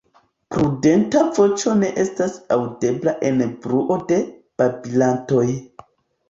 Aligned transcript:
Prudenta 0.53 1.19
voĉo 1.39 1.75
ne 1.81 1.89
estas 2.03 2.37
aŭdebla 2.55 3.13
en 3.29 3.37
la 3.43 3.49
bruo 3.67 3.99
de 4.13 4.19
babilantoj. 4.63 5.45